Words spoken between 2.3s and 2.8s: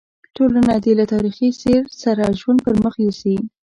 ژوند پر